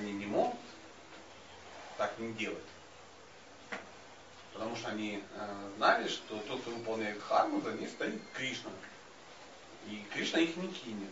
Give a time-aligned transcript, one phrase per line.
[0.00, 0.58] они не могут
[1.96, 2.58] так не делать.
[4.52, 8.70] Потому что они э, знали, что тот, кто выполняет харму, за ней стоит Кришна.
[9.86, 11.10] И Кришна их не кинет.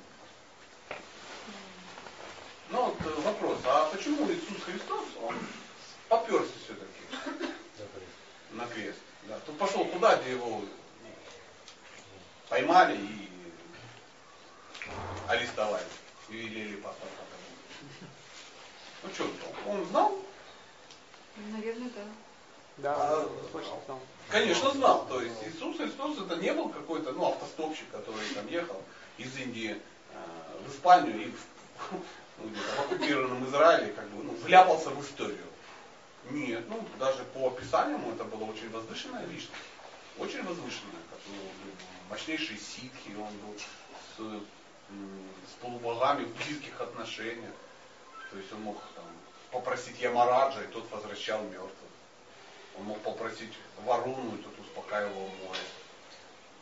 [2.70, 5.36] Ну вот э, вопрос, а почему Иисус Христос, он
[6.08, 7.52] поперся все-таки
[8.52, 8.98] на крест?
[9.24, 9.38] Да.
[9.40, 10.62] Тут пошел куда, где его
[12.48, 13.30] поймали и
[15.28, 15.84] арестовали.
[16.30, 17.08] И велели послать.
[19.02, 19.30] Ну что,
[19.66, 20.18] он знал?
[21.52, 22.02] Наверное, да.
[22.78, 24.00] Да, а, точно знал.
[24.28, 25.06] Конечно знал.
[25.08, 28.80] То есть Иисус Христос это не был какой-то ну, автостопщик, который там ехал
[29.16, 29.76] из Индии
[30.12, 32.00] э, в Испанию и в, ну,
[32.48, 35.44] в оккупированном Израиле как бы ну, вляпался в историю.
[36.30, 39.52] Нет, ну даже по описаниям это была очень возвышенная личность.
[40.18, 41.70] Очень возвышенная, как ну,
[42.10, 43.54] мощнейший ситхи, он был
[44.16, 44.42] с,
[45.50, 47.54] с полубогами в близких отношениях.
[48.30, 49.04] То есть он мог там,
[49.50, 51.72] попросить Ямараджа, и тот возвращал мертвых.
[52.78, 53.52] Он мог попросить
[53.84, 55.60] Варуну, и тот успокаивал море.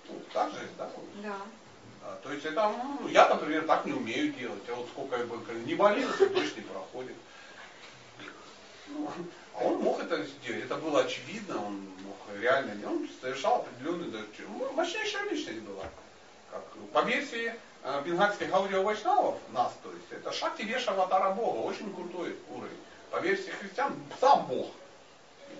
[0.08, 0.90] Ну, так же, да?
[1.22, 1.36] Да.
[2.02, 4.62] А, то есть это, ну, я, например, так не умею делать.
[4.68, 7.16] Я вот сколько я бы не молился, дождь не проходит.
[8.88, 9.10] Ну,
[9.54, 10.64] а он мог это сделать.
[10.64, 15.84] Это было очевидно, он мог реально, он совершал определенный, ну, мощнейшая личность была.
[16.50, 17.52] Как, по версии
[18.04, 22.76] бенгальских аудиовайшнавов, нас, то есть, это Шакти Веша Аватара Бога, очень крутой уровень.
[23.10, 24.70] По версии христиан, сам Бог,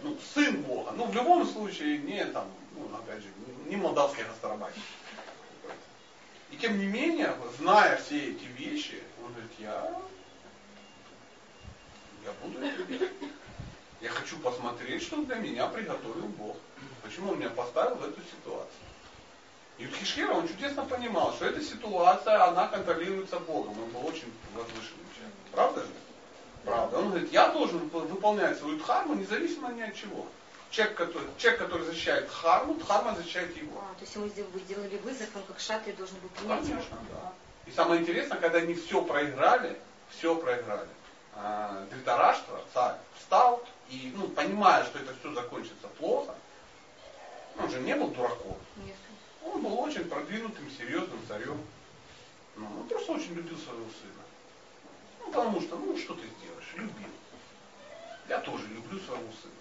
[0.03, 0.93] ну, сын Бога.
[0.93, 3.29] Ну, в любом случае, не там, ну, опять же,
[3.67, 4.75] не молдавский гастарбайт.
[6.51, 9.95] И тем не менее, зная все эти вещи, он говорит, я,
[12.25, 13.13] я буду это делать.
[14.01, 16.57] Я хочу посмотреть, что для меня приготовил Бог.
[17.03, 18.71] Почему он меня поставил в эту ситуацию.
[19.79, 23.79] И Юдхишхира, он чудесно понимал, что эта ситуация, она контролируется Богом.
[23.83, 25.41] Он был очень возвышенным человеком.
[25.53, 25.89] Правда же?
[26.65, 26.99] Правда.
[26.99, 30.27] Он говорит, я должен выполнять свою дхарму независимо ни от чего.
[30.71, 33.79] Человек, который, человек, который защищает дхарму, дхарма защищает его.
[33.79, 37.33] А, то есть ему вы сделали вызов, он как шатри должен был принять Конечно, да.
[37.67, 39.79] И самое интересное, когда они все проиграли,
[40.11, 40.89] все проиграли.
[41.35, 46.35] А, Дритараштра, царь, встал и, ну, понимая, что это все закончится плохо,
[47.59, 48.57] он же не был дураком.
[48.85, 48.97] Нет.
[50.07, 51.61] Очень продвинутым, серьезным царем.
[52.57, 54.23] Ну, он просто очень любил своего сына.
[55.21, 56.73] Ну, потому что, ну, что ты сделаешь?
[56.77, 57.11] Любил.
[58.29, 59.53] Я тоже люблю своего сына.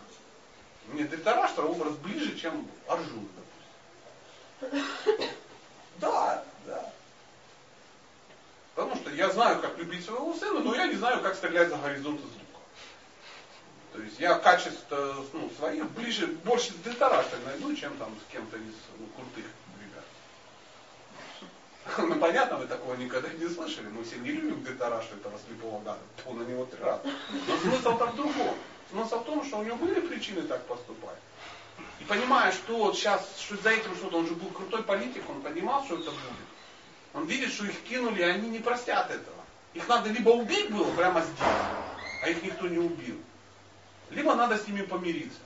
[0.88, 3.28] Мне Дритараштра образ ближе, чем Арджун,
[4.61, 5.31] допустим.
[5.97, 6.91] Да, да.
[8.75, 11.78] Потому что я знаю, как любить своего сына, но я не знаю, как стрелять за
[11.78, 12.59] горизонт из лука.
[13.94, 18.75] То есть я качество ну, своих ближе, больше Дритараштра найду, чем там с кем-то из
[19.00, 19.45] ну, крутых
[21.97, 23.87] ну понятно, вы такого никогда не слышали.
[23.87, 25.99] Мы все не любим Детарашу этого слепого гада.
[26.23, 27.01] То на него три раза.
[27.47, 28.55] Но смысл там в другом.
[28.91, 31.17] Смысл в том, что у него были причины так поступать.
[31.99, 35.41] И понимая, что вот сейчас, что за этим что-то, он же был крутой политик, он
[35.41, 36.47] понимал, что это будет.
[37.13, 39.37] Он видит, что их кинули, и они не простят этого.
[39.73, 41.47] Их надо либо убить было прямо здесь,
[42.23, 43.17] а их никто не убил.
[44.09, 45.39] Либо надо с ними помириться.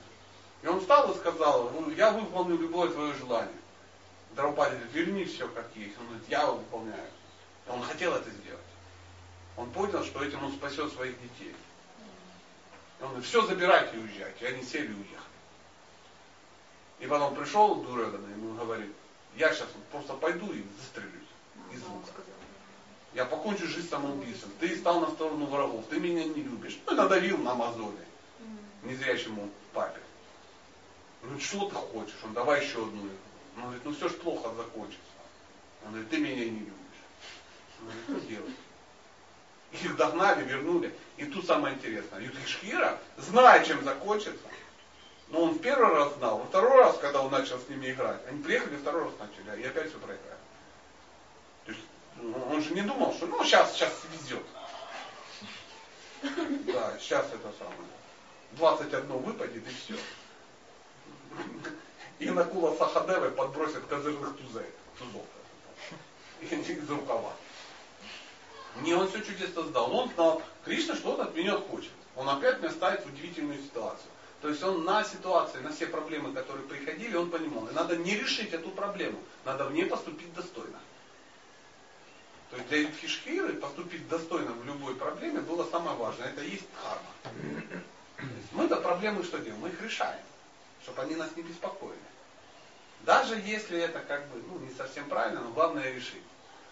[0.62, 3.54] И он встал и сказал, я выполню любое твое желание.
[4.34, 5.98] Драупади говорит, верни все как есть.
[5.98, 7.10] Он говорит, я выполняю.
[7.66, 8.60] И он хотел это сделать.
[9.56, 11.54] Он понял, что этим он спасет своих детей.
[12.98, 14.44] И он говорит, все забирайте и уезжайте.
[14.44, 15.30] И они сели и уехали.
[17.00, 18.92] И потом пришел Дурёдана и ему говорит,
[19.36, 21.28] я сейчас просто пойду и застрелюсь
[21.72, 22.12] из лука.
[23.14, 24.52] Я покончу жизнь самоубийством.
[24.60, 26.78] Ты стал на сторону врагов, ты меня не любишь.
[26.86, 28.06] Ну, надавил на мозоли
[28.84, 30.00] незрячему папе.
[31.22, 32.16] Ну, что ты хочешь?
[32.24, 33.08] Он давай еще одну
[33.56, 35.00] он говорит, ну все ж плохо закончится.
[35.84, 36.72] Он говорит, ты меня не любишь.
[37.80, 38.54] Он говорит, что делать?
[39.72, 40.94] Их догнали, вернули.
[41.16, 42.20] И тут самое интересное.
[42.20, 44.46] Юдхишхира, зная, чем закончится,
[45.28, 48.20] но он в первый раз знал, во второй раз, когда он начал с ними играть,
[48.28, 50.40] они приехали, второй раз начали, и опять все проиграли.
[51.66, 51.84] То есть
[52.16, 54.44] ну, он же не думал, что ну сейчас, сейчас везет.
[56.66, 57.88] Да, сейчас это самое.
[58.52, 59.96] 21 выпадет и все
[62.20, 64.68] и Накула Сахадевы подбросят козырных тузей,
[64.98, 65.26] тузов
[66.68, 67.32] из рукава.
[68.82, 69.92] Не, он все чудесно сдал.
[69.92, 71.90] Он знал, Кришна что-то от меня хочет.
[72.14, 74.10] Он опять меня ставит в удивительную ситуацию.
[74.42, 78.16] То есть он на ситуации, на все проблемы, которые приходили, он понимал, и надо не
[78.16, 80.78] решить эту проблему, надо в ней поступить достойно.
[82.50, 86.28] То есть для Юдхишхиры поступить достойно в любой проблеме было самое важное.
[86.28, 87.82] Это и есть дхарма.
[88.52, 89.60] Мы-то проблемы что делаем?
[89.60, 90.20] Мы их решаем,
[90.82, 91.98] чтобы они нас не беспокоили.
[93.02, 96.22] Даже если это как бы ну, не совсем правильно, но главное решить.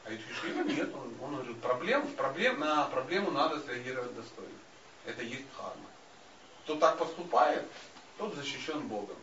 [0.04, 4.58] А Ютхишвила нет, он, он уже проблем, проблем, на проблему надо среагировать достойно.
[5.04, 5.86] Это есть дхарма.
[6.64, 7.64] Кто так поступает,
[8.18, 9.16] тот защищен Богом.